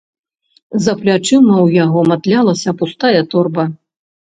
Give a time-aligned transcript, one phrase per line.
[0.85, 3.73] За плячыма ў яго матлялася пустая торба.